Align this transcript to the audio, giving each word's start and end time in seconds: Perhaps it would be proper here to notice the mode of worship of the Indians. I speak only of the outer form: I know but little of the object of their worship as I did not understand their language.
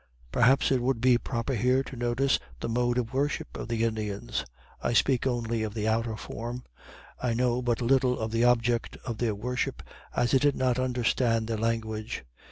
Perhaps 0.31 0.71
it 0.71 0.81
would 0.81 0.99
be 0.99 1.19
proper 1.19 1.53
here 1.53 1.83
to 1.83 1.95
notice 1.95 2.39
the 2.59 2.67
mode 2.67 2.97
of 2.97 3.13
worship 3.13 3.55
of 3.55 3.67
the 3.67 3.83
Indians. 3.83 4.43
I 4.81 4.93
speak 4.93 5.27
only 5.27 5.61
of 5.61 5.75
the 5.75 5.87
outer 5.87 6.17
form: 6.17 6.63
I 7.21 7.35
know 7.35 7.61
but 7.61 7.81
little 7.83 8.17
of 8.19 8.31
the 8.31 8.43
object 8.43 8.97
of 9.05 9.19
their 9.19 9.35
worship 9.35 9.83
as 10.15 10.33
I 10.33 10.37
did 10.39 10.55
not 10.55 10.79
understand 10.79 11.45
their 11.47 11.59
language. 11.59 12.25